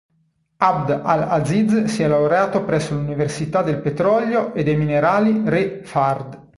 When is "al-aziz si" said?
1.03-2.01